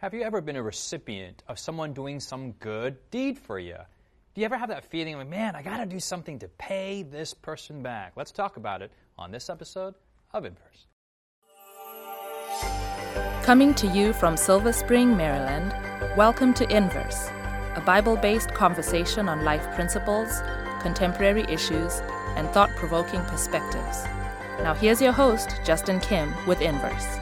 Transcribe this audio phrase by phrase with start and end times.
[0.00, 3.74] Have you ever been a recipient of someone doing some good deed for you?
[4.32, 7.02] Do you ever have that feeling like, man, I got to do something to pay
[7.02, 8.12] this person back?
[8.14, 9.94] Let's talk about it on this episode
[10.32, 10.86] of Inverse.
[13.42, 15.74] Coming to you from Silver Spring, Maryland,
[16.16, 17.30] welcome to Inverse,
[17.74, 20.28] a Bible based conversation on life principles,
[20.80, 22.02] contemporary issues,
[22.36, 24.04] and thought provoking perspectives.
[24.62, 27.18] Now, here's your host, Justin Kim, with Inverse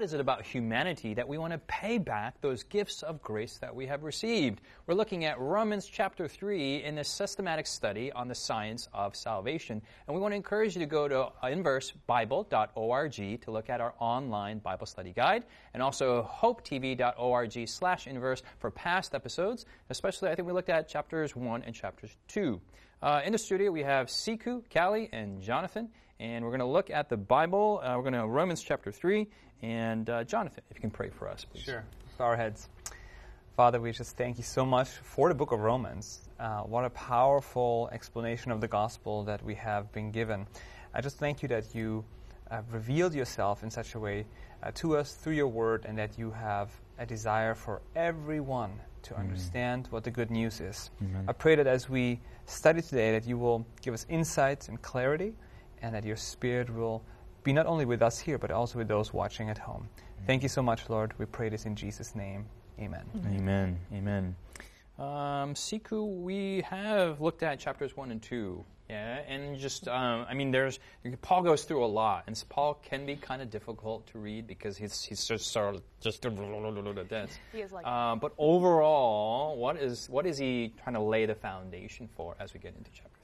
[0.00, 3.58] what is it about humanity that we want to pay back those gifts of grace
[3.58, 4.62] that we have received?
[4.86, 9.82] We're looking at Romans chapter 3 in this systematic study on the science of salvation.
[10.06, 14.60] And we want to encourage you to go to inversebible.org to look at our online
[14.60, 15.44] Bible study guide
[15.74, 19.66] and also hopetv.org slash inverse for past episodes.
[19.90, 22.58] Especially, I think we looked at chapters 1 and chapters 2.
[23.02, 26.90] Uh, in the studio, we have Siku, Callie, and Jonathan and we're going to look
[26.90, 27.80] at the Bible.
[27.82, 29.26] Uh, we're going to Romans chapter 3.
[29.62, 31.62] And uh, Jonathan, if you can pray for us, please.
[31.62, 31.84] Sure.
[32.18, 32.68] Bow our heads.
[33.56, 36.20] Father, we just thank you so much for the book of Romans.
[36.38, 40.46] Uh, what a powerful explanation of the gospel that we have been given.
[40.94, 42.04] I just thank you that you
[42.50, 44.24] have revealed yourself in such a way
[44.62, 49.14] uh, to us through your word and that you have a desire for everyone to
[49.14, 49.18] mm.
[49.18, 50.90] understand what the good news is.
[51.02, 51.24] Amen.
[51.28, 55.34] I pray that as we study today that you will give us insight and clarity
[55.82, 57.02] and that your Spirit will
[57.42, 59.88] be not only with us here, but also with those watching at home.
[60.26, 61.14] Thank you so much, Lord.
[61.18, 62.46] We pray this in Jesus' name.
[62.78, 63.04] Amen.
[63.26, 63.78] Amen.
[63.92, 64.36] Amen.
[64.98, 68.64] Um, Siku, we have looked at chapters 1 and 2.
[68.90, 70.80] Yeah, and just, um, I mean, there's,
[71.22, 74.76] Paul goes through a lot, and Paul can be kind of difficult to read because
[74.76, 76.22] he's, he's just sort of just
[77.04, 77.30] dense.
[77.52, 81.36] He is like uh, but overall, what is, what is he trying to lay the
[81.36, 83.20] foundation for as we get into chapter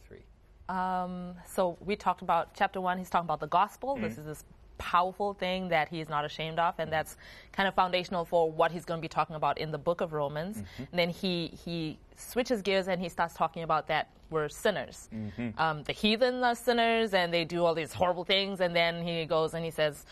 [0.69, 2.99] um, so we talked about chapter one.
[2.99, 3.95] He's talking about the gospel.
[3.95, 4.05] Mm-hmm.
[4.05, 4.45] This is this
[4.79, 7.17] powerful thing that he is not ashamed of, and that's
[7.53, 10.13] kind of foundational for what he's going to be talking about in the book of
[10.13, 10.59] Romans.
[10.59, 10.83] Mm-hmm.
[10.91, 15.09] And then he he switches gears and he starts talking about that we're sinners.
[15.15, 15.59] Mm-hmm.
[15.59, 18.61] Um, the heathen are sinners, and they do all these horrible things.
[18.61, 20.05] And then he goes and he says.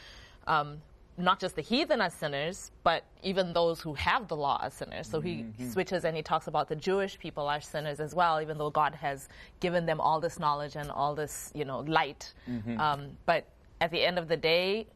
[0.47, 0.83] Um,
[1.17, 5.07] not just the heathen as sinners, but even those who have the law as sinners.
[5.07, 5.71] So he mm-hmm.
[5.71, 8.95] switches and he talks about the Jewish people are sinners as well, even though God
[8.97, 9.29] has
[9.61, 12.35] given them all this knowledge and all this, you know, light.
[12.51, 12.81] Mm-hmm.
[12.81, 13.47] Um, but
[13.81, 14.87] at the end of the day,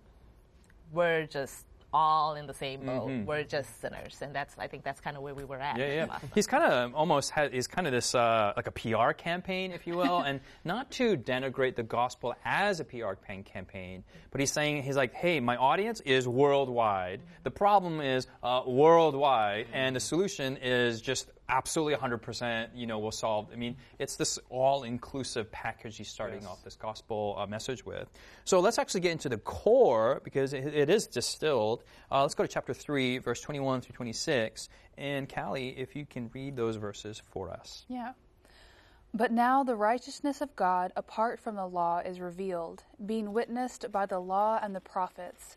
[0.92, 3.08] we're just all in the same boat.
[3.08, 3.26] Mm-hmm.
[3.26, 5.78] We're just sinners, and that's I think that's kind of where we were at.
[5.78, 6.18] Yeah, yeah.
[6.34, 9.86] He's kind of almost has, he's kind of this uh, like a PR campaign, if
[9.86, 14.82] you will, and not to denigrate the gospel as a PR campaign, but he's saying
[14.82, 17.20] he's like, hey, my audience is worldwide.
[17.42, 23.12] The problem is uh, worldwide, and the solution is just absolutely 100% you know will
[23.12, 26.50] solve i mean it's this all-inclusive package he's starting yes.
[26.50, 28.08] off this gospel uh, message with.
[28.44, 31.84] So let's actually get into the core because it, it is distilled.
[32.10, 36.30] Uh, let's go to chapter 3 verse 21 through 26 and callie if you can
[36.34, 37.84] read those verses for us.
[37.88, 38.12] Yeah.
[39.14, 44.04] But now the righteousness of God apart from the law is revealed, being witnessed by
[44.06, 45.56] the law and the prophets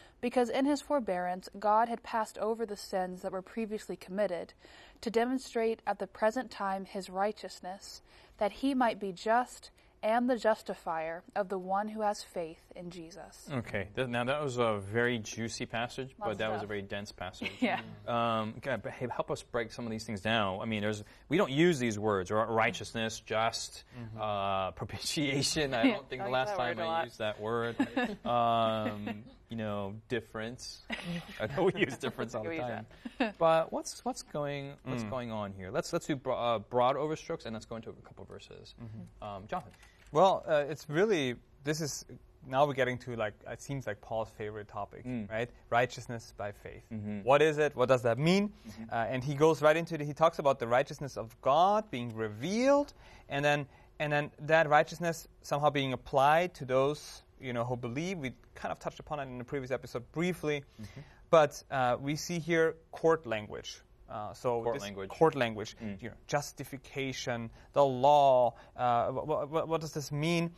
[0.21, 4.53] because in his forbearance God had passed over the sins that were previously committed,
[5.01, 8.01] to demonstrate at the present time his righteousness,
[8.37, 9.71] that he might be just
[10.03, 13.47] and the justifier of the one who has faith in Jesus.
[13.51, 16.53] Okay, now that was a very juicy passage, Lots but that stuff.
[16.53, 17.51] was a very dense passage.
[17.59, 17.81] yeah.
[18.07, 20.59] Um, God, hey, help us break some of these things down.
[20.61, 24.21] I mean, there's we don't use these words, righteousness, just, mm-hmm.
[24.21, 25.73] uh, propitiation.
[25.73, 27.75] I don't think the last time I used that word.
[28.25, 30.79] um, you know, difference.
[31.41, 32.85] I know we use difference all the time.
[33.37, 35.09] but what's what's going what's mm.
[35.09, 35.69] going on here?
[35.69, 38.73] Let's let's do bro- uh, broad overstrokes and let's go into a couple verses.
[38.81, 39.27] Mm-hmm.
[39.27, 39.73] Um, Jonathan.
[40.13, 41.35] Well, uh, it's really
[41.65, 42.05] this is
[42.47, 45.29] now we're getting to like it seems like Paul's favorite topic, mm.
[45.29, 45.49] right?
[45.69, 46.83] Righteousness by faith.
[46.91, 47.19] Mm-hmm.
[47.19, 47.75] What is it?
[47.75, 48.53] What does that mean?
[48.67, 48.83] Mm-hmm.
[48.89, 50.01] Uh, and he goes right into it.
[50.01, 52.93] He talks about the righteousness of God being revealed,
[53.27, 53.67] and then
[53.99, 58.17] and then that righteousness somehow being applied to those you know, who believe.
[58.17, 61.01] We kind of touched upon it in the previous episode briefly, mm-hmm.
[61.29, 63.81] but uh, we see here court language.
[64.09, 65.09] Uh, so court language.
[65.09, 65.75] Court language.
[65.81, 66.01] Mm.
[66.01, 68.55] You know, justification, the law.
[68.75, 70.51] Uh, what, what, what, does this mean,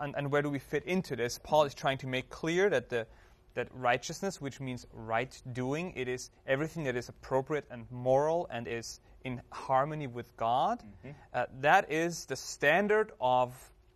[0.00, 1.38] and, and, where do we fit into this?
[1.38, 3.06] Paul is trying to make clear that the
[3.54, 8.68] that righteousness, which means right doing, it is everything that is appropriate and moral and
[8.68, 11.10] is in harmony with God, Mm-hmm.
[11.32, 13.54] uh, that is the standard of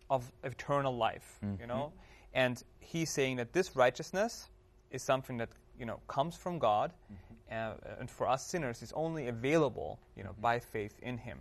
[0.09, 1.39] of eternal life.
[1.43, 1.61] Mm-hmm.
[1.61, 1.93] You know,
[2.33, 4.49] and he's saying that this righteousness
[4.91, 5.49] is something that
[5.79, 7.93] you know comes from God, Mm-hmm.
[7.93, 11.39] uh, and for us sinners is only available you know by faith in Him.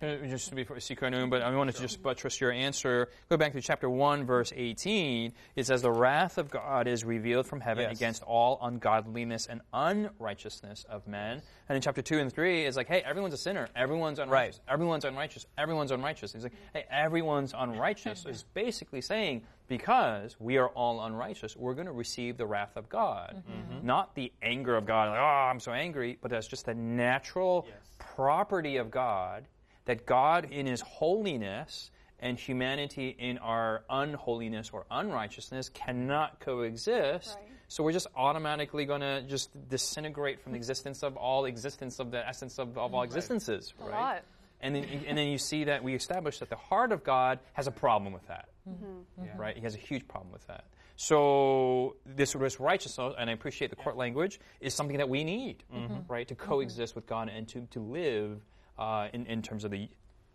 [0.00, 0.78] Uh, Just before
[1.10, 3.08] Noon, but I wanted to just buttress your answer.
[3.28, 5.32] Go back to chapter 1, verse 18.
[5.56, 7.96] It says, The wrath of God is revealed from heaven Yes.
[7.96, 11.42] against all ungodliness and unrighteousness of men.
[11.68, 13.68] And in chapter 2 and 3, it's like, hey, everyone's a sinner.
[13.74, 14.60] Everyone's unrighteous.
[14.68, 15.46] Everyone's unrighteous.
[15.56, 16.34] Everyone's unrighteous.
[16.34, 21.86] It's like, hey, everyone's unrighteous is basically saying, because we are all unrighteous, we're going
[21.86, 23.42] to receive the wrath of God.
[23.48, 23.74] Mm-hmm.
[23.74, 23.86] Mm-hmm.
[23.86, 27.66] Not the anger of God, like, oh, I'm so angry, but that's just the natural
[27.98, 29.46] property of God
[29.86, 31.90] that God, in His holiness,
[32.20, 37.36] and humanity in our unholiness or unrighteousness cannot coexist.
[37.36, 37.48] Right.
[37.68, 42.10] So we're just automatically going to just disintegrate from the existence of all existence of
[42.10, 44.22] the essence of, of all existences, A right?
[44.64, 44.74] Lot.
[44.74, 47.66] And then, and then you see that we establish that the heart of God has
[47.66, 49.38] a problem with that, Mm-hmm.
[49.38, 49.54] right?
[49.56, 50.64] He has a huge problem with that.
[50.96, 55.62] So this, this righteousness, and I appreciate the court language, is something that we need,
[55.74, 56.10] Mm-hmm.
[56.12, 58.40] right, to coexist with God and to, to live
[58.78, 59.88] uh, in, in terms of the,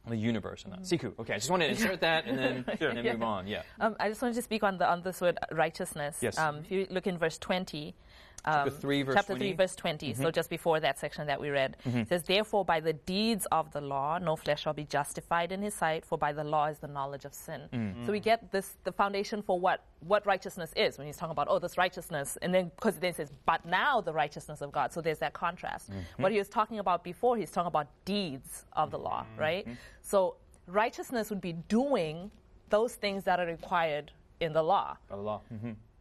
[0.07, 0.81] the universe and that.
[0.81, 1.07] Mm-hmm.
[1.07, 1.19] Siku.
[1.19, 3.47] Okay, I just want to insert that and then, and then move on.
[3.47, 3.63] Yeah.
[3.79, 6.17] Um, I just wanted to speak on the on this word righteousness.
[6.21, 6.37] Yes.
[6.37, 7.95] Um, if you look in verse twenty.
[8.45, 9.45] Chapter um, 3, verse chapter 20.
[9.45, 10.13] 3, verse 20.
[10.13, 10.31] So mm-hmm.
[10.31, 12.03] just before that section that we read, it mm-hmm.
[12.03, 15.73] says, Therefore, by the deeds of the law, no flesh shall be justified in his
[15.73, 17.61] sight, for by the law is the knowledge of sin.
[17.73, 18.05] Mm.
[18.05, 21.47] So we get this the foundation for what, what righteousness is when he's talking about,
[21.49, 22.37] oh, this righteousness.
[22.41, 24.93] And then, because then it says, But now the righteousness of God.
[24.93, 25.91] So there's that contrast.
[25.91, 26.23] Mm-hmm.
[26.23, 29.67] What he was talking about before, he's talking about deeds of the law, right?
[30.01, 30.35] So
[30.67, 32.31] righteousness would be doing
[32.69, 34.97] those things that are required in the law.
[35.09, 35.41] By the law.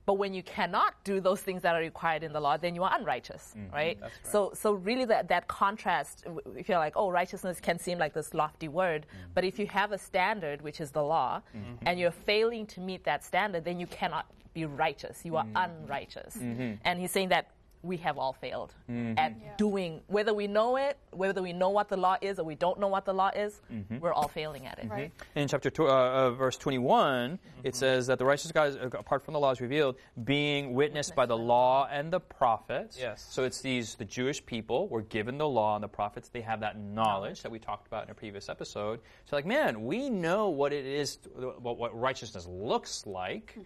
[0.09, 2.83] But when you cannot do those things that are required in the law, then you
[2.83, 3.75] are unrighteous, mm-hmm.
[3.75, 3.99] right?
[4.23, 6.25] So, so really, that that contrast.
[6.57, 9.33] If you're like, oh, righteousness can seem like this lofty word, mm-hmm.
[9.35, 11.75] but if you have a standard, which is the law, mm-hmm.
[11.87, 14.25] and you're failing to meet that standard, then you cannot
[14.55, 15.27] be righteous.
[15.27, 16.37] You are unrighteous.
[16.85, 17.51] And he's saying that
[17.83, 18.75] we have all failed
[19.17, 22.55] at doing, whether we know it, whether we know what the law is, or we
[22.55, 23.61] don't know what the law is,
[24.01, 24.89] we're all failing at it.
[24.91, 25.13] Right.
[25.35, 28.89] In chapter tw- uh, uh, verse 21, it says that the righteous God, is, uh,
[28.93, 32.99] apart from the law, is revealed, being witnessed by the law and the prophets.
[32.99, 33.27] Yes.
[33.31, 36.29] So it's these the Jewish people were given the law and the prophets.
[36.29, 39.01] They have that knowledge that we talked about in a previous episode.
[39.25, 43.57] So like, man, we know what it is, what, what righteousness looks like.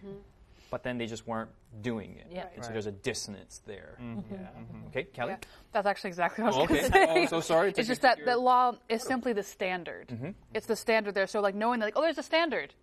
[0.73, 2.25] But then they just weren't doing it.
[2.31, 2.47] Yeah.
[2.55, 3.99] And so there's a dissonance there.
[4.01, 4.21] Mm-hmm.
[4.33, 4.39] Yeah.
[4.39, 4.77] Mm-hmm.
[4.77, 4.87] Mm-hmm.
[4.87, 5.33] Okay, Callie?
[5.33, 5.37] Yeah,
[5.71, 6.79] that's actually exactly what I was Okay.
[6.79, 7.23] going to say.
[7.25, 10.07] Oh, so sorry to It's just get that your- the law is simply the standard.
[10.07, 10.29] Mm-hmm.
[10.55, 11.27] It's the standard there.
[11.27, 12.73] So like knowing that, like, oh, there's a standard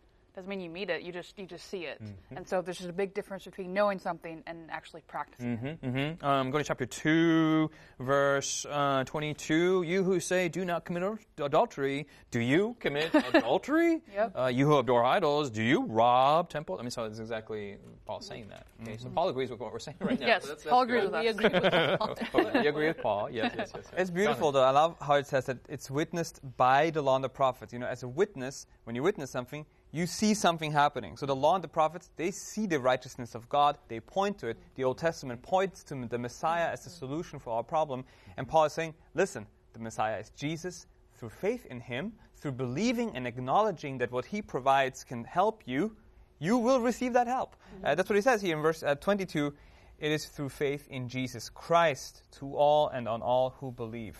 [0.40, 1.02] doesn't mean you meet it.
[1.02, 2.02] You just you just see it.
[2.02, 2.36] Mm-hmm.
[2.38, 5.82] And so there's just a big difference between knowing something and actually practicing it.
[5.82, 6.24] Mm-hmm.
[6.24, 9.82] Um, go to chapter 2, verse uh, 22.
[9.82, 11.02] You who say, do not commit
[11.38, 14.00] adultery, do you commit adultery?
[14.14, 14.32] Yep.
[14.38, 16.78] Uh, you who adore idols, do you rob temples?
[16.80, 17.76] I mean, so it's exactly
[18.06, 18.66] Paul saying that.
[18.82, 20.26] Okay, so Paul agrees with what we're saying right now.
[20.26, 21.12] Yes, So that's- Paul agrees good.
[21.12, 21.22] with us.
[21.22, 22.16] We agree with Paul.
[22.54, 23.30] Oh, you agree with Paul?
[23.30, 23.84] Yes, yes, yes.
[23.92, 23.94] yes.
[23.98, 24.62] It's beautiful, though.
[24.64, 27.72] I love how it says that it's witnessed by the law and the prophets.
[27.74, 31.16] You know, as a witness, when you witness something, you see something happening.
[31.16, 33.78] So the law and the prophets, they see the righteousness of God.
[33.88, 34.58] They point to it.
[34.76, 38.04] The Old Testament points to the Messiah as the solution for our problem.
[38.36, 40.86] And Paul is saying, listen, the Messiah is Jesus.
[41.14, 45.94] Through faith in him, through believing and acknowledging that what he provides can help you,
[46.38, 47.56] you will receive that help.
[47.84, 49.52] Uh, that's what he says here in verse uh, 22.
[49.98, 54.16] It is through faith in Jesus Christ to all and on all who believe.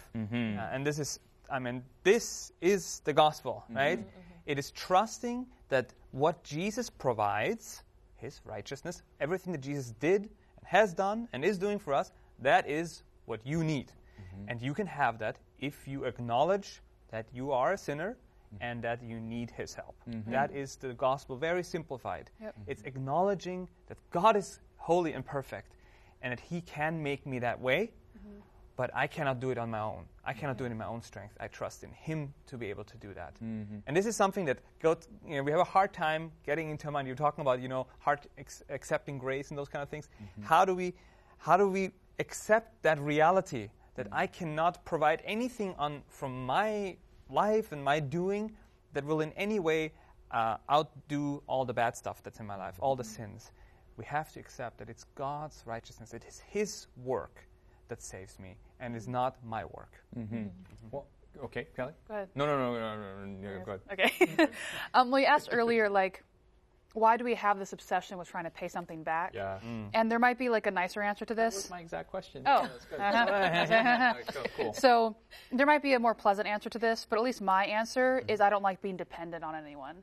[0.58, 1.18] Uh, and this is,
[1.50, 3.98] I mean, this is the gospel, right?
[4.50, 7.84] It is trusting that what Jesus provides,
[8.16, 12.68] his righteousness, everything that Jesus did and has done and is doing for us, that
[12.68, 13.92] is what you need.
[13.92, 14.48] Mm-hmm.
[14.48, 18.56] And you can have that if you acknowledge that you are a sinner mm-hmm.
[18.60, 19.94] and that you need his help.
[20.08, 20.32] Mm-hmm.
[20.32, 22.28] That is the gospel, very simplified.
[22.42, 22.54] Yep.
[22.66, 25.76] It's acknowledging that God is holy and perfect
[26.22, 27.92] and that he can make me that way,
[28.76, 30.06] but I cannot do it on my own.
[30.24, 31.34] I cannot do it in my own strength.
[31.40, 33.34] I trust in him to be able to do that.
[33.36, 33.78] Mm-hmm.
[33.86, 34.96] And this is something that go
[35.26, 37.06] you know, we have a hard time getting into our mind.
[37.06, 40.08] You're talking about, you know, hard ex- accepting grace and those kind of things.
[40.22, 40.42] Mm-hmm.
[40.42, 40.94] How do we
[41.38, 44.14] how do we accept that reality that mm-hmm.
[44.14, 46.96] I cannot provide anything on from my
[47.30, 48.52] life and my doing
[48.92, 49.92] that will in any way
[50.30, 53.52] uh, outdo all the bad stuff that's in my life, all the sins.
[53.96, 57.46] We have to accept that it's God's righteousness, it is His work
[57.88, 59.92] that saves me, and is not my work.
[60.90, 61.06] Well,
[61.44, 61.92] okay, Callie?
[62.08, 62.28] Go ahead.
[62.34, 63.80] No, no, no, no, no, no, no, go ahead.
[63.92, 64.48] Okay.
[64.94, 66.24] um, well, you asked earlier, like,
[66.92, 69.32] why do we have this obsession with trying to pay something back?
[69.32, 69.60] Yeah.
[69.94, 71.54] And there might be like a nicer answer to That this.
[71.54, 72.42] was my exact question.
[72.46, 72.62] Oh.
[72.62, 73.00] Yeah, that's good.
[73.00, 74.14] Uh-huh.
[74.32, 74.72] Cool, cool.
[74.72, 75.16] So
[75.52, 78.40] there might be a more pleasant answer to this, but at least my answer is
[78.40, 80.02] I don't like being dependent on anyone.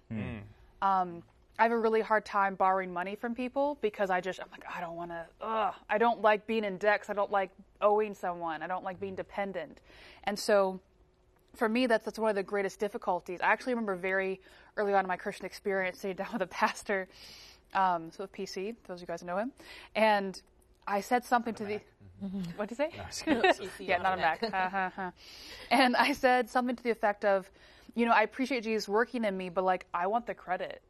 [0.82, 1.24] Um,
[1.60, 4.64] I have a really hard time borrowing money from people because I just I'm like
[4.74, 5.26] I don't want to.
[5.42, 7.06] Ugh, I don't like being in debt.
[7.10, 7.50] I don't like
[7.82, 8.62] owing someone.
[8.62, 9.82] I don't like being dependent,
[10.26, 10.80] and so
[11.56, 13.42] for me, that's that's one of the greatest difficulties.
[13.42, 14.40] I actually remember very
[14.78, 17.08] early on in my Christian experience sitting down with a pastor,
[17.74, 19.52] um, so with PC, those of you guys who know him,
[19.96, 20.42] and
[20.88, 21.80] I said something to the.
[22.56, 23.62] What did you say?
[23.80, 24.42] yeah, not a Mac.
[24.42, 25.12] Uh, huh.
[25.70, 27.48] And I said something to the effect of,
[27.94, 30.82] you know, I appreciate Jesus working in me, but like I want the credit.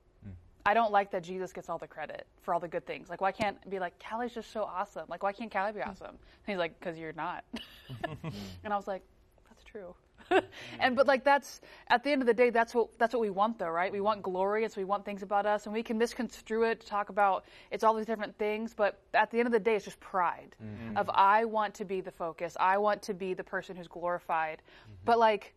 [0.68, 3.10] I don't like that Jesus gets all the credit for all the good things.
[3.10, 5.06] Like, why can't it be like Callie's just so awesome?
[5.08, 6.10] Like, why can't Callie be awesome?
[6.10, 7.46] And he's like, because you're not.
[7.90, 8.28] Mm-hmm.
[8.66, 9.02] and I was like,
[9.48, 9.96] that's true.
[10.82, 13.30] and but like that's at the end of the day, that's what that's what we
[13.30, 13.94] want though, right?
[13.94, 16.82] We want glory, and so we want things about us, and we can misconstrue it
[16.82, 18.74] to talk about it's all these different things.
[18.74, 20.98] But at the end of the day, it's just pride mm-hmm.
[20.98, 24.62] of I want to be the focus, I want to be the person who's glorified.
[24.62, 24.94] Mm-hmm.
[25.06, 25.54] But like,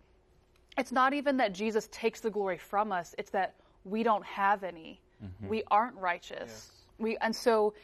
[0.79, 4.65] it's not even that Jesus takes the glory from us; it's that we don't have
[4.65, 5.01] any.
[5.23, 5.49] Mm-hmm.
[5.49, 6.73] We aren't righteous.
[6.99, 7.75] We and so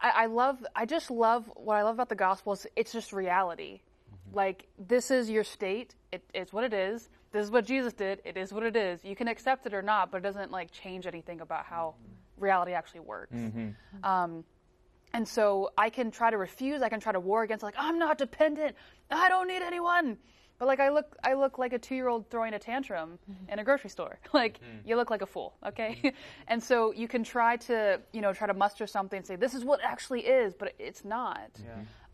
[0.00, 0.64] I, I love.
[0.74, 3.80] I just love what I love about the gospel is it's just reality.
[3.80, 4.36] Mm-hmm.
[4.36, 5.94] Like this is your state.
[6.12, 7.08] It, it's what it is.
[7.32, 8.20] This is what Jesus did.
[8.24, 9.04] It is what it is.
[9.04, 12.44] You can accept it or not, but it doesn't like change anything about how mm-hmm.
[12.44, 13.34] reality actually works.
[14.04, 14.44] Um,
[15.12, 16.82] and so I can try to refuse.
[16.82, 17.62] I can try to war against.
[17.62, 18.76] Like I'm not dependent.
[19.10, 20.18] I don't need anyone.
[20.58, 23.52] But like I look, I look like a two-year-old throwing a tantrum mm-hmm.
[23.52, 24.18] in a grocery store.
[24.32, 24.80] Like mm.
[24.84, 26.00] you look like a fool, okay?
[26.02, 26.12] Mm.
[26.48, 29.54] and so you can try to, you know, try to muster something and say this
[29.54, 31.50] is what it actually is, but it's not.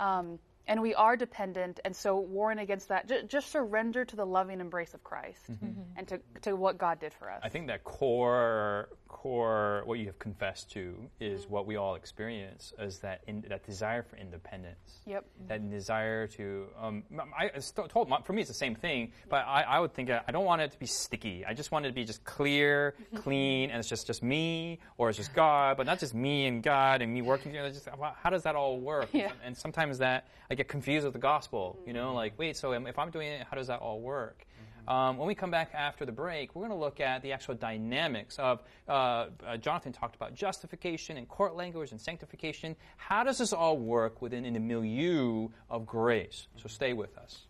[0.01, 4.25] Um, and we are dependent, and so warring against that, ju- just surrender to the
[4.25, 5.67] loving embrace of Christ mm-hmm.
[5.67, 5.81] Mm-hmm.
[5.97, 7.41] and to, to what God did for us.
[7.43, 11.53] I think that core, core, what you have confessed to is mm-hmm.
[11.53, 15.01] what we all experience, is that in, that desire for independence.
[15.07, 15.25] Yep.
[15.49, 17.03] That desire to, um,
[17.37, 20.09] I it's to- told for me it's the same thing, but I, I would think
[20.09, 21.45] that I don't want it to be sticky.
[21.45, 25.09] I just want it to be just clear, clean, and it's just just me or
[25.09, 27.71] it's just God, but not just me and God and me working together.
[27.71, 29.09] Just how how does that all work?
[29.21, 29.33] Yeah.
[29.45, 31.79] And sometimes that I get confused with the gospel.
[31.87, 34.47] You know, like wait, so if I'm doing it, how does that all work?
[34.89, 37.55] Um, when we come back after the break, we're going to look at the actual
[37.55, 38.63] dynamics of.
[38.89, 42.75] Uh, uh, Jonathan talked about justification and court language and sanctification.
[42.97, 46.49] How does this all work within in the milieu of grace?
[46.57, 47.43] So stay with us.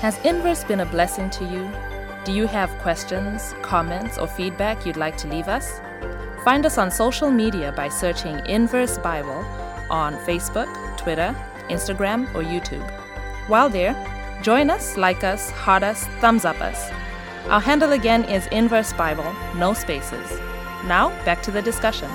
[0.00, 1.70] Has Inverse been a blessing to you?
[2.24, 5.80] Do you have questions, comments, or feedback you'd like to leave us?
[6.44, 9.44] Find us on social media by searching Inverse Bible
[9.92, 11.36] on Facebook, Twitter,
[11.68, 12.90] Instagram, or YouTube.
[13.46, 13.94] While there,
[14.42, 16.90] join us, like us, heart us, thumbs up us.
[17.48, 20.40] Our handle again is Inverse Bible, no spaces.
[20.86, 22.10] Now, back to the discussion.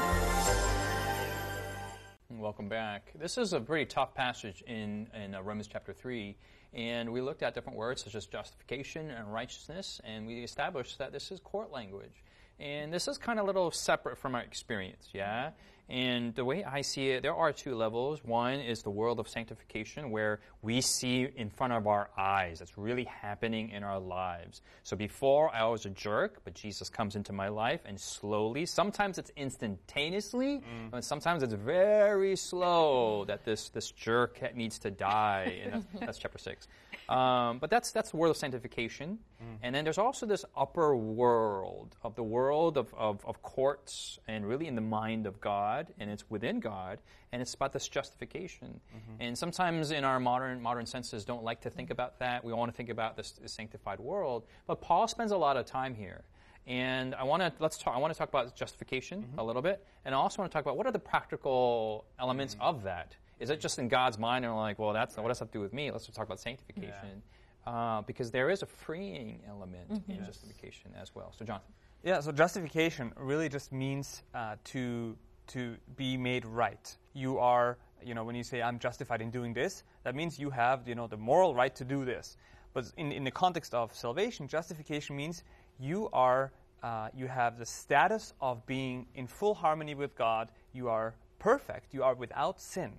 [2.30, 3.12] Welcome back.
[3.14, 6.36] This is a pretty tough passage in, in uh, Romans chapter 3,
[6.74, 11.12] and we looked at different words such as justification and righteousness, and we established that
[11.12, 12.24] this is court language.
[12.60, 15.52] And this is kind of a little separate from our experience, yeah?
[15.90, 18.22] And the way I see it, there are two levels.
[18.24, 22.78] One is the world of sanctification, where we see in front of our eyes that's
[22.78, 24.62] really happening in our lives.
[24.84, 29.18] So before I was a jerk, but Jesus comes into my life and slowly, sometimes
[29.18, 30.92] it's instantaneously, mm.
[30.92, 35.62] but sometimes it's very slow that this, this jerk needs to die.
[35.64, 36.68] And that's, that's chapter 6.
[37.10, 39.20] Um, but that's, that's the world of sanctification.
[39.42, 39.58] Mm.
[39.64, 44.46] And then there's also this upper world of the world of, of, of courts and
[44.46, 47.00] really in the mind of God, and it's within God,
[47.32, 48.82] and it's about this justification.
[48.90, 49.22] Mm-hmm.
[49.22, 52.44] And sometimes in our modern modern senses don't like to think about that.
[52.44, 54.44] We want to think about this, this sanctified world.
[54.66, 56.24] But Paul spends a lot of time here.
[56.66, 57.96] And I want to let's talk.
[57.96, 59.40] I want to talk about justification mm-hmm.
[59.40, 62.56] a little bit, and I also want to talk about what are the practical elements
[62.56, 62.62] mm.
[62.62, 63.16] of that.
[63.40, 65.52] Is it just in God's mind, and we're like, well, that's what does that have
[65.52, 65.92] to do with me?
[65.92, 67.22] Let's just talk about sanctification,
[67.66, 71.34] uh, because there is a freeing element in justification as well.
[71.38, 75.16] So, Jonathan, Yeah, so justification really just means uh, to
[75.48, 76.98] to be made right.
[77.14, 80.50] You are, you know, when you say I'm justified in doing this, that means you
[80.50, 82.38] have, you know, the moral right to do this.
[82.74, 85.44] But in, in the context of salvation, justification means
[85.80, 86.52] you are,
[86.84, 90.52] uh, you have the status of being in full harmony with God.
[90.74, 91.94] You are perfect.
[91.94, 92.94] You are without sin.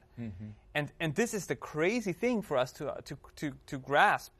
[0.75, 4.33] And and this is the crazy thing for us to uh, to to to grasp.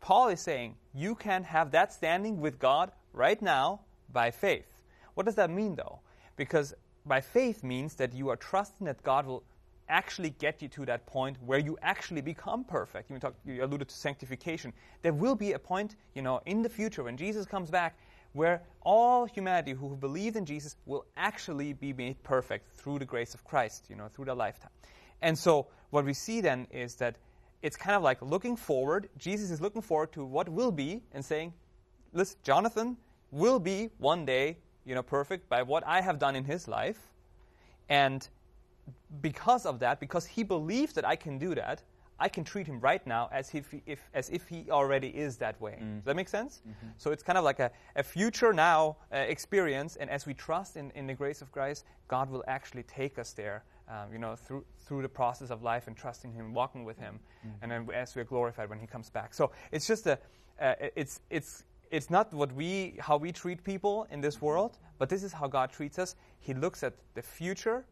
[0.00, 3.80] Paul is saying you can have that standing with God right now
[4.12, 4.66] by faith.
[5.14, 6.00] What does that mean, though?
[6.36, 6.74] Because
[7.06, 9.42] by faith means that you are trusting that God will
[9.88, 13.10] actually get you to that point where you actually become perfect.
[13.10, 14.72] You, talk, you alluded to sanctification.
[15.02, 17.96] There will be a point, you know, in the future when Jesus comes back
[18.36, 23.34] where all humanity who believed in Jesus will actually be made perfect through the grace
[23.34, 24.70] of Christ, you know, through their lifetime.
[25.22, 27.16] And so what we see then is that
[27.62, 29.08] it's kind of like looking forward.
[29.16, 31.54] Jesus is looking forward to what will be and saying,
[32.12, 32.98] listen, Jonathan
[33.30, 37.00] will be one day, you know, perfect by what I have done in his life.
[37.88, 38.28] And
[39.22, 41.82] because of that, because he believes that I can do that,
[42.18, 45.36] I can treat him right now as if, he, if, as if he already is
[45.38, 45.78] that way.
[45.82, 45.96] Mm.
[45.96, 46.62] Does that make sense?
[46.66, 46.86] Mm-hmm.
[46.96, 50.76] So it's kind of like a, a future now uh, experience, and as we trust
[50.76, 54.34] in, in the grace of Christ, God will actually take us there, um, you know,
[54.34, 57.56] through, through the process of life and trusting Him, walking with Him, mm-hmm.
[57.62, 59.34] and then as we're glorified when He comes back.
[59.34, 60.18] So it's just a,
[60.60, 65.08] uh, it's, it's, it's not what we, how we treat people in this world, but
[65.08, 66.16] this is how God treats us.
[66.40, 67.84] He looks at the future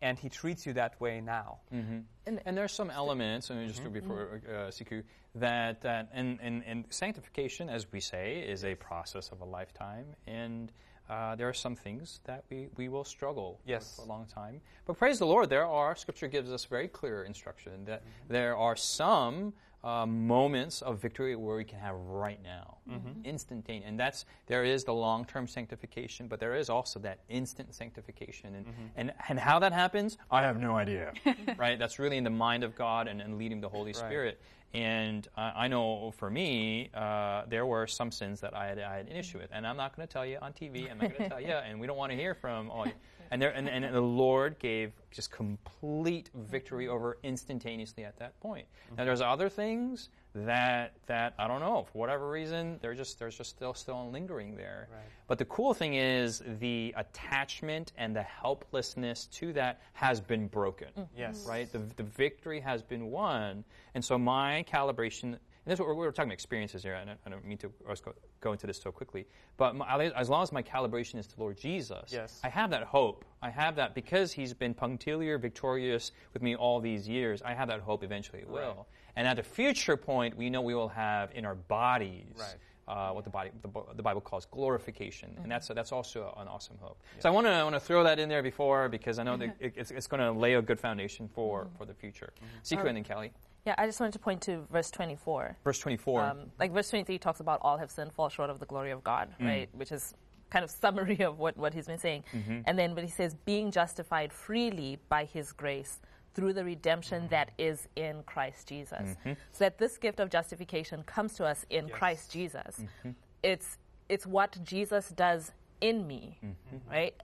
[0.00, 1.58] and he treats you that way now.
[1.74, 1.98] Mm-hmm.
[2.26, 3.92] And, and there's some elements, and just mm-hmm.
[3.92, 5.02] before uh, Siku,
[5.34, 10.06] that, that and, and, and sanctification, as we say, is a process of a lifetime,
[10.26, 10.72] and
[11.08, 13.96] uh, there are some things that we, we will struggle yes.
[13.96, 14.60] for a long time.
[14.84, 18.32] But praise the Lord, there are, Scripture gives us very clear instruction that mm-hmm.
[18.32, 19.54] there are some
[19.84, 23.24] uh, moments of victory where we can have right now, mm-hmm.
[23.24, 23.84] instantaneous.
[23.88, 28.56] And that's there is the long-term sanctification, but there is also that instant sanctification.
[28.56, 28.86] And mm-hmm.
[28.96, 31.12] and, and how that happens, I have no idea.
[31.56, 31.78] right?
[31.78, 34.40] That's really in the mind of God and, and leading the Holy Spirit.
[34.40, 34.44] Right.
[34.74, 38.98] And uh, I know for me, uh, there were some sins that I had, I
[38.98, 40.90] had an issue with, and I'm not going to tell you on TV.
[40.90, 42.92] I'm not going to tell you, and we don't want to hear from all you.
[43.30, 48.66] And, there, and, and the Lord gave just complete victory over instantaneously at that point.
[48.86, 48.96] Mm-hmm.
[48.96, 53.36] Now, there's other things that that I don't know for whatever reason they're just there's
[53.36, 54.88] just still still lingering there.
[54.92, 55.00] Right.
[55.26, 60.88] But the cool thing is the attachment and the helplessness to that has been broken.
[60.88, 61.18] Mm-hmm.
[61.18, 61.46] Yes.
[61.48, 61.70] Right.
[61.72, 65.38] The the victory has been won, and so my calibration
[65.68, 66.94] that's what we're, we're talking about experiences here.
[66.94, 69.26] I don't, I don't mean to go, go, into this so quickly.
[69.56, 72.40] But my, as long as my calibration is to Lord Jesus, yes.
[72.42, 73.24] I have that hope.
[73.42, 77.42] I have that because He's been punctiliar, victorious with me all these years.
[77.42, 78.60] I have that hope eventually it will.
[78.60, 78.86] Right.
[79.16, 82.36] And at a future point, we know we will have in our bodies.
[82.38, 82.56] Right.
[82.86, 85.42] Uh, what the, body, the, the, Bible calls glorification, mm-hmm.
[85.42, 87.02] and that's that's also an awesome hope.
[87.16, 87.22] Yeah.
[87.24, 89.36] So I want to I want to throw that in there before because I know
[89.36, 91.76] that it, it's, it's going to lay a good foundation for, mm-hmm.
[91.76, 92.32] for the future.
[92.64, 92.86] Mm-hmm.
[92.86, 93.32] and Callie.
[93.66, 95.58] Yeah, I just wanted to point to verse 24.
[95.64, 96.22] Verse 24.
[96.22, 99.04] Um, like verse 23 talks about all have sinned, fall short of the glory of
[99.04, 99.46] God, mm.
[99.46, 99.68] right?
[99.72, 100.14] Which is
[100.50, 102.24] kind of summary of what, what he's been saying.
[102.34, 102.60] Mm-hmm.
[102.66, 106.00] And then when he says, being justified freely by his grace
[106.34, 109.16] through the redemption that is in Christ Jesus.
[109.20, 109.32] Mm-hmm.
[109.52, 111.96] So that this gift of justification comes to us in yes.
[111.96, 112.80] Christ Jesus.
[112.80, 113.10] Mm-hmm.
[113.42, 116.90] It's, it's what Jesus does in me, mm-hmm.
[116.90, 117.14] right?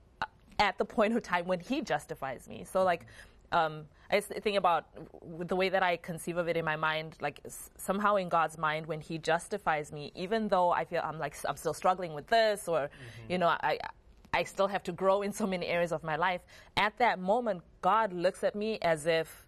[0.59, 2.64] At the point of time when he justifies me.
[2.64, 3.07] So, like,
[3.53, 4.87] um, I think about
[5.38, 7.40] the way that I conceive of it in my mind, like
[7.77, 11.57] somehow in God's mind, when He justifies me, even though I feel I'm like I'm
[11.57, 13.33] still struggling with this, or mm-hmm.
[13.33, 13.79] you know, I
[14.33, 16.40] I still have to grow in so many areas of my life.
[16.77, 19.46] At that moment, God looks at me as if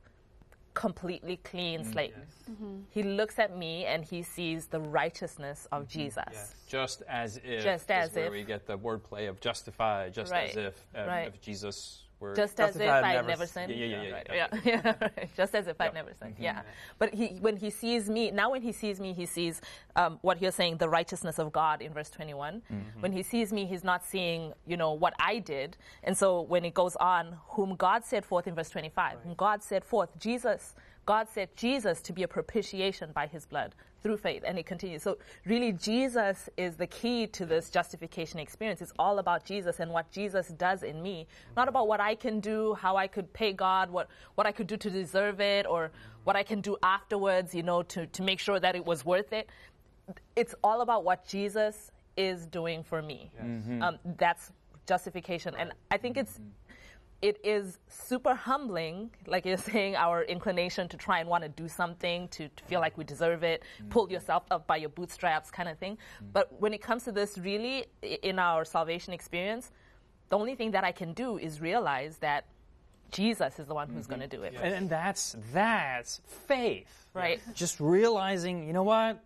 [0.75, 2.15] completely clean mm, slate.
[2.17, 2.51] Yes.
[2.51, 2.77] Mm-hmm.
[2.91, 5.99] He looks at me and he sees the righteousness of mm-hmm.
[5.99, 6.25] Jesus.
[6.31, 6.55] Yes.
[6.69, 7.65] Just as if.
[7.65, 8.33] Just as where if.
[8.33, 10.11] we get the wordplay of justify.
[10.11, 10.51] Just right.
[10.51, 11.29] as if, uh, right.
[11.29, 13.73] if Jesus just as if I never, never sinned.
[13.73, 14.23] Yeah, yeah, yeah.
[14.33, 14.95] yeah, yeah.
[15.03, 15.25] yeah.
[15.37, 15.91] Just as if yep.
[15.91, 16.35] I never sinned.
[16.35, 16.43] Mm-hmm.
[16.43, 16.63] Yeah.
[16.99, 19.61] But he, when he sees me, now when he sees me, he sees
[19.97, 22.63] um, what you're saying, the righteousness of God in verse 21.
[22.73, 23.01] Mm-hmm.
[23.01, 25.77] When he sees me, he's not seeing, you know, what I did.
[26.05, 29.19] And so when it goes on, whom God set forth in verse 25, right.
[29.23, 30.75] whom God set forth, Jesus,
[31.05, 33.75] God set Jesus to be a propitiation by his blood
[34.07, 34.45] through faith.
[34.47, 35.03] And it continues.
[35.03, 38.81] So really, Jesus is the key to this justification experience.
[38.81, 42.39] It's all about Jesus and what Jesus does in me, not about what I can
[42.39, 45.91] do, how I could pay God, what, what I could do to deserve it, or
[46.23, 49.33] what I can do afterwards, you know, to, to make sure that it was worth
[49.33, 49.49] it.
[50.37, 53.33] It's all about what Jesus is doing for me.
[53.35, 53.45] Yes.
[53.45, 53.83] Mm-hmm.
[53.83, 54.53] Um, that's
[54.87, 55.55] justification.
[55.59, 56.66] And I think it's mm-hmm
[57.23, 61.69] it is super humbling, like you're saying, our inclination to try and want to do
[61.69, 63.89] something, to, to feel like we deserve it, mm-hmm.
[63.89, 65.95] pull yourself up by your bootstraps kind of thing.
[65.95, 66.27] Mm-hmm.
[66.33, 69.71] But when it comes to this, really, in our salvation experience,
[70.29, 72.47] the only thing that I can do is realize that
[73.11, 74.17] Jesus is the one who's mm-hmm.
[74.19, 74.53] going to do it.
[74.53, 74.63] Yes.
[74.63, 77.41] And, and, that's that's faith, right?
[77.47, 77.57] Yes.
[77.57, 79.23] Just realizing, you know what,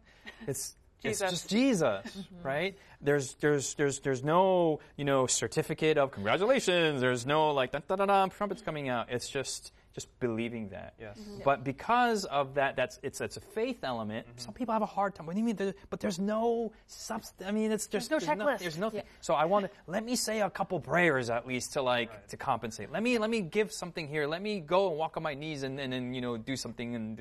[0.47, 1.21] it's Jesus.
[1.23, 2.47] It's just Jesus, mm-hmm.
[2.47, 2.79] right?
[3.01, 7.01] There's there's there's there's no you know certificate of congratulations.
[7.01, 9.07] There's no like da da da da trumpets coming out.
[9.11, 10.95] It's just just believing that.
[11.01, 11.19] Yes.
[11.19, 11.41] Mm-hmm.
[11.45, 14.27] But because of that, that's it's it's a faith element.
[14.27, 14.39] Mm-hmm.
[14.39, 15.27] Some people have a hard time.
[15.27, 15.57] What do you mean?
[15.57, 17.47] There, but there's no substance.
[17.47, 18.59] I mean, it's just there's no checklist.
[18.61, 19.01] there's nothing.
[19.01, 19.21] Yeah.
[19.21, 22.29] So I want to let me say a couple prayers at least to like right.
[22.29, 22.93] to compensate.
[22.93, 24.27] Let me let me give something here.
[24.27, 26.95] Let me go and walk on my knees and and, and you know do something
[26.95, 27.19] and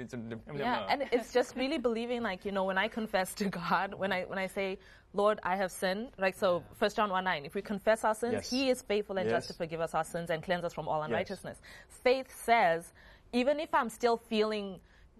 [0.55, 0.86] yeah.
[0.89, 4.23] And it's just really believing like you know when I confess to God when I
[4.23, 4.77] when I say
[5.13, 6.09] Lord, I have sinned.
[6.19, 6.37] Right?
[6.37, 7.45] so, First John one nine.
[7.45, 8.49] If we confess our sins, Yes.
[8.49, 9.37] He is faithful and Yes.
[9.37, 11.59] just to forgive us our sins and cleanse us from all unrighteousness.
[11.87, 12.93] Faith says,
[13.33, 14.79] even if I'm still feeling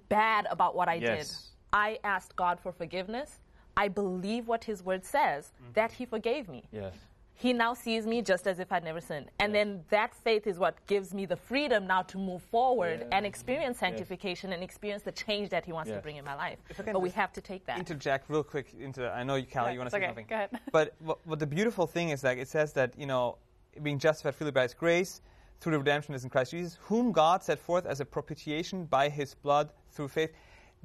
[0.10, 1.28] bad about what I Yes.
[1.28, 1.36] did,
[1.74, 3.40] I asked God for forgiveness.
[3.78, 5.74] I believe what His Word says Mm-hmm.
[5.74, 6.64] that He forgave me.
[6.72, 6.94] Yes.
[7.40, 9.28] He now sees me just as if I'd never sinned.
[9.40, 13.26] And then that faith is what gives me the freedom now to move forward and
[13.26, 16.00] experience sanctification and experience the change that He wants Yes.
[16.00, 16.60] to bring in my life.
[16.86, 17.80] But we have to take that.
[17.80, 19.14] interject real quick into that.
[19.14, 20.08] I know you Callie, you want to it's say okay.
[20.08, 20.26] something.
[20.28, 20.50] Go ahead.
[20.74, 23.38] But what, what the beautiful thing is like it says that, you know,
[23.82, 25.22] being justified freely by his grace
[25.62, 29.08] through the redemption is in Christ Jesus, whom God set forth as a propitiation by
[29.08, 30.34] his blood through faith.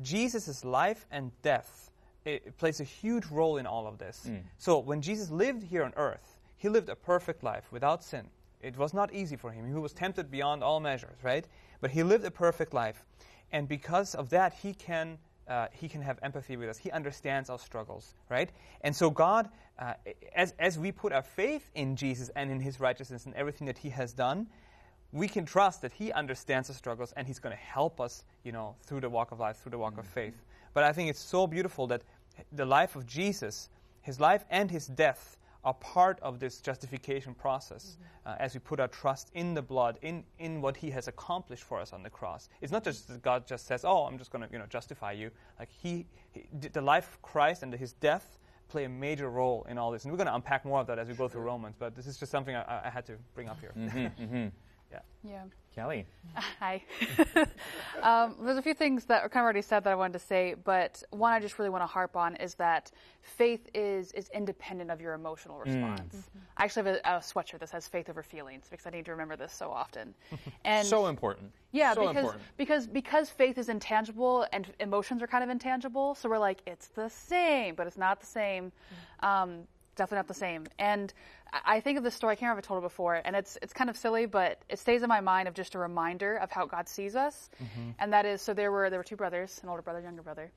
[0.03, 1.91] Jesus' life and death
[2.25, 4.31] it, it plays a huge role in all of this.
[4.59, 6.34] So when Jesus lived here on earth,
[6.65, 8.31] he lived a perfect life without sin.
[8.63, 9.67] It was not easy for him.
[9.67, 11.47] He was tempted beyond all measures, right?
[11.83, 13.05] But he lived a perfect life.
[13.53, 16.79] And because of that, he can uh, he can have empathy with us.
[16.79, 18.49] He understands our struggles, right?
[18.81, 19.93] And so God, uh,
[20.35, 23.77] as as we put our faith in Jesus and in His righteousness and everything that
[23.77, 24.47] He has done,
[25.13, 28.53] we can trust that He understands our struggles and He's going to help us, you
[28.53, 30.43] know, through the walk of life, through the walk of faith.
[30.73, 32.01] But I think it's so beautiful that
[32.51, 33.69] the life of Jesus,
[34.01, 38.29] His life and His death, are part of this justification process mm-hmm.
[38.29, 41.65] uh, as we put our trust in the blood, in, in what He has accomplished
[41.65, 42.49] for us on the cross.
[42.61, 45.13] It's not just that God just says, "Oh, I'm just going to you know justify
[45.13, 49.67] you." Like He, he the life of Christ and His death play a major role
[49.69, 51.43] in all this, and we're going to unpack more of that as we go through
[51.43, 51.77] Romans.
[51.79, 53.73] But this is just something I, I had to bring up here.
[53.77, 54.47] Mm-hmm, mm-hmm.
[54.93, 55.01] yeah.
[55.23, 55.45] Yeah.
[55.75, 56.07] Callie.
[56.61, 56.83] Hi.
[58.03, 60.19] um, there's a few things that are kind of already said that I wanted to
[60.21, 62.91] say, but one I just really want to harp on is that
[63.23, 66.29] faith is is independent of your emotional response.
[66.57, 69.11] I actually have a, a sweatshirt that says "Faith over feelings" because I need to
[69.11, 70.15] remember this so often.
[70.65, 71.53] And So important.
[71.73, 72.43] yeah, so because important.
[72.57, 76.89] because because faith is intangible and emotions are kind of intangible, so we're like it's
[76.89, 78.73] the same, but it's not the same.
[79.21, 80.67] Um, definitely not the same.
[80.79, 81.13] And
[81.65, 82.33] I think of this story.
[82.33, 84.63] I can't remember if I told it before, and it's it's kind of silly, but
[84.69, 87.51] it stays in my mind of just a reminder of how God sees us.
[87.63, 87.91] Mm-hmm.
[87.99, 90.51] And that is, so there were there were two brothers, an older brother, younger brother,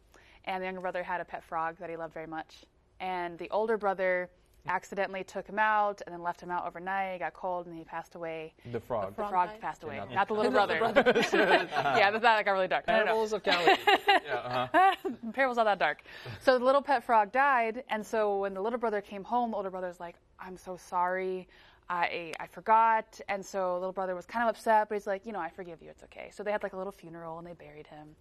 [0.46, 2.66] and the younger brother had a pet frog that he loved very much,
[3.00, 4.30] and the older brother
[4.68, 7.16] accidentally took him out and then left him out overnight.
[7.16, 8.54] It got cold, and he passed away.
[8.72, 9.10] The frog.
[9.10, 10.76] The frog frog passed away, not- not the little brother.
[11.34, 12.88] yeah, that that got really dark.
[12.88, 13.06] No, no, no.
[13.06, 13.78] Parables of Callie.
[14.26, 14.96] yeah, uh-huh.
[15.34, 16.04] Parable's not that dark.
[16.42, 19.58] So the little pet frog died, and so when the little brother came home, the
[19.58, 21.48] older brother's like, "I'm so sorry,
[21.90, 25.32] I I forgot." And so little brother was kind of upset, but he's like, "You
[25.34, 25.90] know, I forgive you.
[25.90, 28.16] It's okay." So they had like a little funeral and they buried him.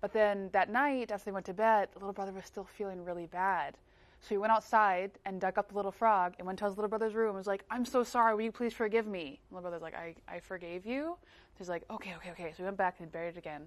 [0.00, 3.04] But then that night, after they went to bed, the little brother was still feeling
[3.04, 3.76] really bad.
[4.22, 6.88] So he went outside and dug up the little frog and went to his little
[6.88, 9.40] brother's room and was like, I'm so sorry, will you please forgive me?
[9.48, 11.16] The little brother's like, I, I forgave you?
[11.56, 12.50] He's like, okay, okay, okay.
[12.50, 13.62] So he went back and buried it again.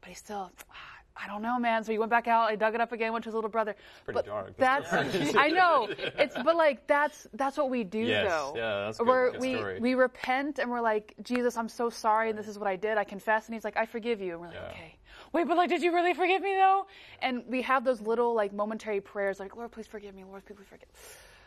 [0.00, 0.74] But he still, "Ah,
[1.16, 1.84] I don't know, man.
[1.84, 3.76] So he went back out, he dug it up again, went to his little brother.
[4.04, 4.56] pretty but dark.
[4.56, 4.92] That's,
[5.36, 5.86] I know.
[6.18, 8.52] It's, but like, that's, that's what we do Yes, though.
[8.56, 9.78] yeah, that's good- We're, good we, story.
[9.80, 12.98] we repent and we're like, Jesus, I'm so sorry and this is what I did.
[12.98, 13.46] I confess.
[13.46, 14.32] And he's like, I forgive you.
[14.32, 14.70] And we're like, Yeah.
[14.70, 14.94] okay.
[15.34, 16.86] Wait, but like, did you really forgive me though?
[17.20, 20.22] And we have those little like momentary prayers like, Lord, please forgive me.
[20.22, 20.88] Lord, please forgive.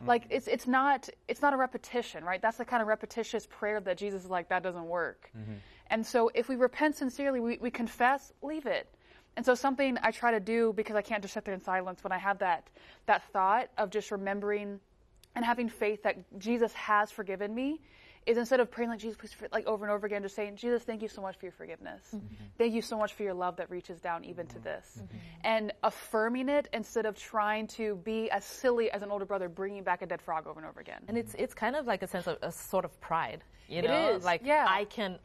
[0.06, 2.42] Like it's it's not it's not a repetition, right?
[2.42, 5.32] That's the kind of repetitious prayer that Jesus is like that doesn't work.
[5.36, 5.54] Mm-hmm.
[5.90, 8.88] And so if we repent sincerely, we, we confess, leave it.
[9.38, 12.04] And so something I try to do because I can't just sit there in silence
[12.04, 12.68] when I have that
[13.06, 14.80] that thought of just remembering
[15.36, 17.80] and having faith that Jesus has forgiven me
[18.28, 20.84] is instead of praying like Jesus, please, like over and over again, just saying, Jesus,
[20.84, 22.02] thank you so much for your forgiveness.
[22.14, 22.28] Mm-hmm.
[22.58, 24.64] Thank you so much for your love that reaches down even to mm-hmm.
[24.66, 25.18] this, mm-hmm.
[25.46, 29.82] and affirming it instead of trying to be as silly as an older brother bringing
[29.84, 31.02] back a dead frog over and over again.
[31.08, 34.16] And it's it's kind of like a sense of a sort of pride, you know,
[34.16, 34.66] is, like yeah.
[34.68, 35.20] I can,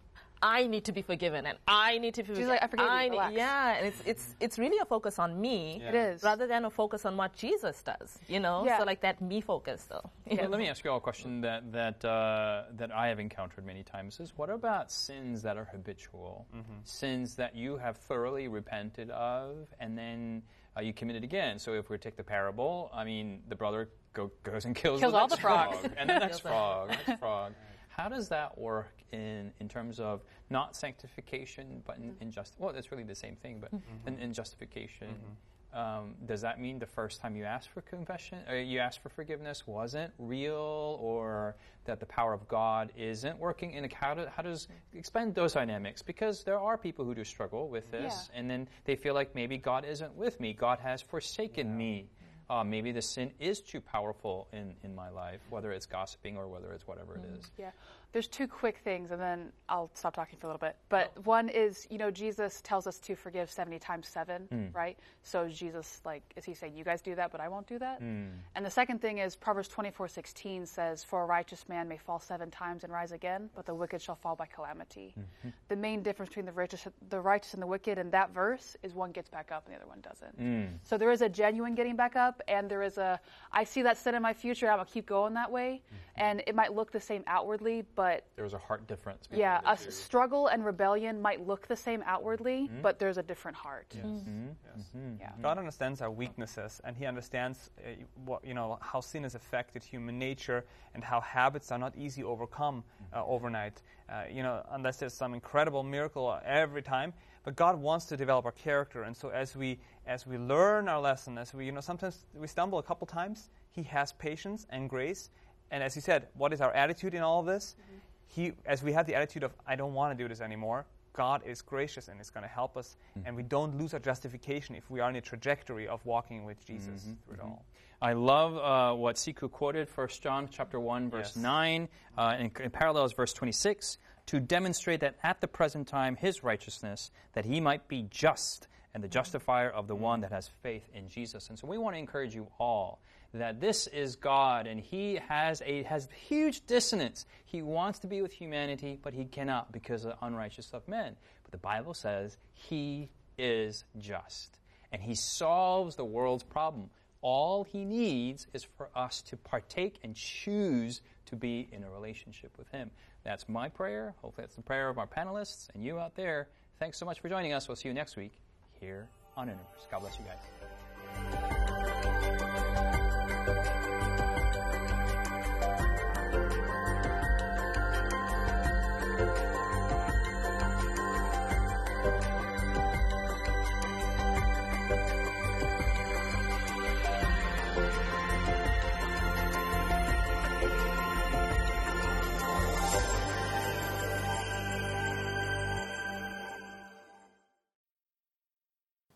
[0.44, 2.28] I need to be forgiven, and I need to be.
[2.28, 2.48] forgiven.
[2.48, 5.40] like, "I forgive you, need- relax." yeah, and it's it's it's really a focus on
[5.40, 6.22] me, It is.
[6.24, 8.64] rather than a focus on what Jesus does, you know.
[8.66, 8.78] Yeah.
[8.78, 10.11] So like that me focus though.
[10.31, 13.64] Well, let me ask you all a question that that uh, that I have encountered
[13.64, 16.46] many times: is what about sins that are habitual,
[16.85, 20.42] sins that you have thoroughly repented of, and then
[20.76, 21.59] uh, you commit it again?
[21.59, 25.12] So, if we take the parable, I mean, the brother go, goes and kills, Kills
[25.12, 25.78] the all the frogs.
[25.78, 27.52] frog, and the next frog, next frog.
[27.96, 32.70] How does that work in, in terms of not sanctification, but in, in just well,
[32.74, 34.09] it's really the same thing, but mm-hmm.
[34.09, 35.09] in, in justification.
[35.09, 35.33] Mm-hmm.
[35.74, 39.09] Um, does that mean the first time you asked for confession, or you asked for
[39.09, 43.74] forgiveness, wasn't real, or that the power of God isn't working?
[43.74, 46.02] And how, do, how does explain those dynamics?
[46.02, 48.38] Because there are people who do struggle with this, Yeah.
[48.38, 52.11] and then they feel like maybe God isn't with me, God has forsaken me.
[52.50, 56.48] Uh, maybe the sin is too powerful in, in my life, whether it's gossiping or
[56.48, 57.50] whether it's whatever it is.
[57.59, 57.70] Yeah.
[58.12, 60.77] There's two quick things, and then I'll stop talking for a little bit.
[60.90, 64.66] But one is, you know, Jesus tells us to forgive 70 times 7, hmm.
[64.75, 64.98] right?
[65.22, 68.01] So Jesus, like, is he saying, you guys do that, but I won't do that?
[68.01, 68.27] Hmm.
[68.55, 72.51] And the second thing is, Proverbs 24:16 says, For a righteous man may fall seven
[72.51, 75.14] times and rise again, but the wicked shall fall by calamity.
[75.18, 75.48] Mm-hmm.
[75.68, 78.94] The main difference between the righteous, the righteous and the wicked in that verse is
[78.94, 80.35] one gets back up and the other one doesn't.
[80.37, 80.77] Hmm.
[80.85, 83.18] So there is a genuine getting back up, and there is a,
[83.53, 85.81] I see that sin in my future, I'm going to keep going that way.
[85.87, 86.20] Mm-hmm.
[86.25, 88.01] And it might look the same outwardly, but
[88.36, 89.26] There was a heart difference.
[89.26, 89.90] between yeah, a two.
[89.90, 92.82] struggle and rebellion might look the same outwardly, mm-hmm.
[92.82, 93.94] but there's a different heart.
[93.96, 94.48] Mm-hmm.
[94.48, 95.20] Mm-hmm.
[95.20, 95.32] Yeah.
[95.40, 97.90] God understands our weaknesses, and He understands uh,
[98.24, 102.22] what you know how sin has affected human nature, and how habits are not easy
[102.22, 102.84] to overcome
[103.14, 103.82] uh, overnight.
[104.08, 107.12] Uh, you know, unless there's some incredible miracle uh, every time.
[107.44, 111.00] But God wants to develop our character, and so as we as we learn our
[111.00, 114.88] lesson, as we you know sometimes we stumble a couple times, He has patience and
[114.88, 115.30] grace.
[115.72, 117.74] And as He said, what is our attitude in all of this?
[117.74, 117.98] Mm-hmm.
[118.28, 120.87] He, as we have the attitude of I don't want to do this anymore.
[121.14, 123.26] God is gracious and is going to help us, mm-hmm.
[123.26, 126.64] and we don't lose our justification if we are in a trajectory of walking with
[126.64, 127.12] Jesus mm-hmm.
[127.26, 127.64] through it all.
[128.00, 131.37] I love uh, what Siku quoted, 1 John chapter 1, verse Yes.
[131.37, 136.42] 9, uh, and in parallels verse 26, to demonstrate that at the present time his
[136.42, 140.88] righteousness, that he might be just and the justifier of the one that has faith
[140.92, 141.48] in Jesus.
[141.48, 143.00] And so we want to encourage you all
[143.34, 147.26] that this is God and he has a has huge dissonance.
[147.44, 151.16] He wants to be with humanity, but he cannot because of the unrighteous of men.
[151.44, 154.58] But the Bible says he is just
[154.92, 156.90] and he solves the world's problem.
[157.22, 162.50] All he needs is for us to partake and choose to be in a relationship
[162.58, 162.90] with him.
[163.24, 164.14] That's my prayer.
[164.20, 166.48] Hopefully, that's the prayer of our panelists and you out there.
[166.78, 167.68] Thanks so much for joining us.
[167.68, 168.32] We'll see you next week
[168.80, 169.86] here on Universe.
[169.90, 170.62] God bless you guys.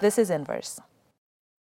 [0.00, 0.80] this is Inverse.